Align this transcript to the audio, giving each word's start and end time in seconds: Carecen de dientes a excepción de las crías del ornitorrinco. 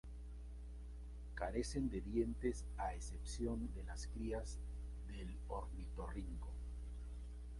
Carecen 1.35 1.87
de 1.91 2.01
dientes 2.01 2.65
a 2.75 2.91
excepción 2.95 3.69
de 3.75 3.83
las 3.83 4.07
crías 4.07 4.57
del 5.07 5.35
ornitorrinco. 5.47 6.49